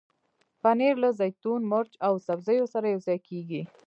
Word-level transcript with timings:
پنېر 0.61 0.95
له 1.03 1.09
زیتون، 1.19 1.61
مرچ 1.71 1.91
او 2.07 2.13
سبزیو 2.27 2.65
سره 2.73 2.87
یوځای 2.93 3.19
کېږي. 3.27 3.61